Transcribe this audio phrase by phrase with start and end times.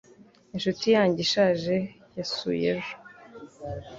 [0.55, 1.75] Inshuti yanjye ishaje
[2.17, 2.93] yasuye ejo.